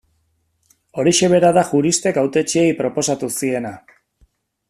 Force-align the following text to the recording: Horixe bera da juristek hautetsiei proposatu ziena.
Horixe 1.01 1.29
bera 1.33 1.51
da 1.57 1.65
juristek 1.73 2.17
hautetsiei 2.23 2.73
proposatu 2.81 3.31
ziena. 3.35 3.77